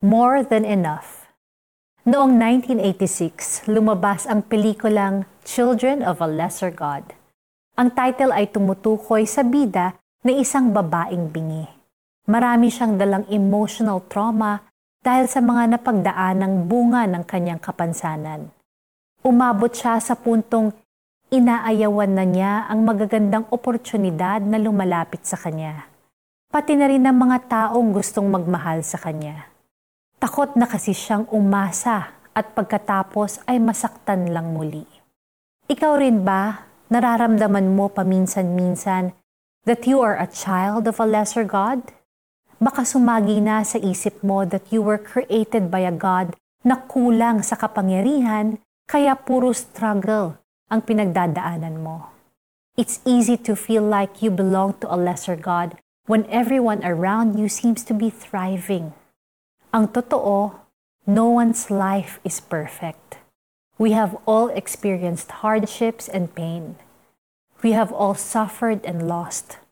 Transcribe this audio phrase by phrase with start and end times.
[0.00, 1.28] More Than Enough.
[2.08, 7.12] Noong 1986, lumabas ang pelikulang Children of a Lesser God.
[7.76, 11.68] Ang title ay tumutukoy sa bida na isang babaeng bingi.
[12.32, 14.64] Marami siyang dalang emotional trauma
[15.04, 18.48] dahil sa mga napagdaan ng bunga ng kanyang kapansanan.
[19.20, 20.72] Umabot siya sa puntong
[21.28, 25.92] inaayawan na niya ang magagandang oportunidad na lumalapit sa kanya.
[26.48, 29.49] Pati na rin ng mga taong gustong magmahal sa kanya.
[30.20, 34.84] Takot na kasi siyang umasa at pagkatapos ay masaktan lang muli.
[35.64, 39.16] Ikaw rin ba, nararamdaman mo paminsan-minsan
[39.64, 41.96] that you are a child of a lesser God?
[42.60, 46.36] Baka sumagi na sa isip mo that you were created by a God
[46.68, 48.60] na kulang sa kapangyarihan
[48.92, 50.36] kaya puro struggle
[50.68, 52.12] ang pinagdadaanan mo.
[52.76, 57.48] It's easy to feel like you belong to a lesser God when everyone around you
[57.48, 58.92] seems to be thriving.
[59.70, 60.66] Ang totoo,
[61.06, 63.22] no one's life is perfect.
[63.78, 66.74] We have all experienced hardships and pain.
[67.62, 69.62] We have all suffered and lost.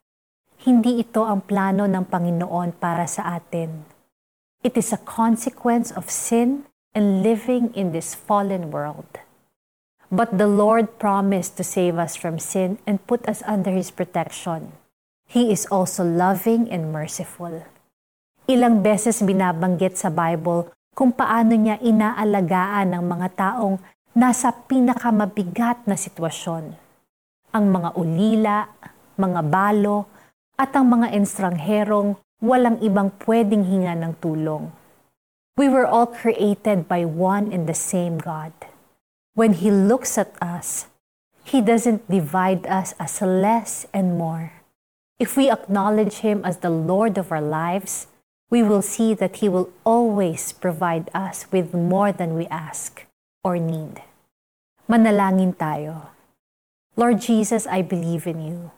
[0.63, 3.91] Hindi ito ang plano ng Panginoon para sa atin.
[4.63, 9.19] It is a consequence of sin and living in this fallen world.
[10.15, 14.79] But the Lord promised to save us from sin and put us under His protection.
[15.27, 17.67] He is also loving and merciful.
[18.49, 23.77] Ilang beses binabanggit sa Bible kung paano niya inaalagaan ang mga taong
[24.17, 26.73] nasa pinakamabigat na sitwasyon.
[27.53, 28.65] Ang mga ulila,
[29.21, 30.09] mga balo,
[30.57, 34.73] at ang mga enstrangherong walang ibang pwedeng hinga ng tulong.
[35.61, 38.57] We were all created by one and the same God.
[39.37, 40.89] When He looks at us,
[41.45, 44.57] He doesn't divide us as less and more.
[45.21, 48.09] If we acknowledge Him as the Lord of our lives,
[48.49, 53.05] we will see that He will always provide us with more than we ask
[53.45, 54.01] or need.
[54.89, 56.17] Manalangin tayo.
[56.97, 58.73] Lord Jesus, I believe in you.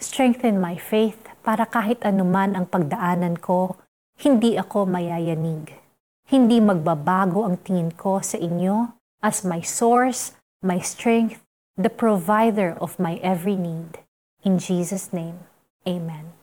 [0.00, 3.76] Strengthen my faith para kahit anuman ang pagdaanan ko,
[4.16, 5.76] hindi ako mayayanig.
[6.24, 10.32] Hindi magbabago ang tingin ko sa inyo as my source,
[10.64, 11.44] my strength,
[11.76, 14.00] the provider of my every need.
[14.40, 15.44] In Jesus' name,
[15.84, 16.39] Amen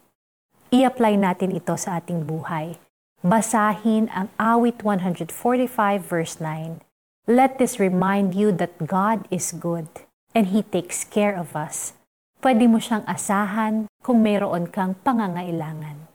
[0.70, 2.76] i-apply natin ito sa ating buhay.
[3.24, 5.32] Basahin ang awit 145
[6.04, 6.84] verse 9.
[7.28, 9.88] Let this remind you that God is good
[10.32, 11.96] and He takes care of us.
[12.40, 16.08] Pwede mo siyang asahan kung mayroon kang pangangailangan.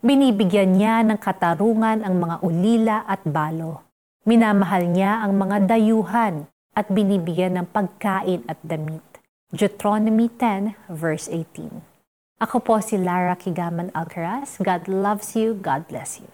[0.00, 3.86] Binibigyan niya ng katarungan ang mga ulila at balo.
[4.26, 9.04] Minamahal niya ang mga dayuhan at binibigyan ng pagkain at damit.
[9.54, 11.95] Deuteronomy 10 verse 18.
[12.36, 14.60] Ako po si Lara Kigaman Alcaraz.
[14.60, 15.56] God loves you.
[15.56, 16.28] God bless you.